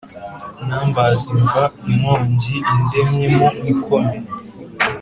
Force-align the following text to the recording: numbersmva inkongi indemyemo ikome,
numbersmva 0.67 1.61
inkongi 1.91 2.55
indemyemo 2.75 3.47
ikome, 3.71 4.17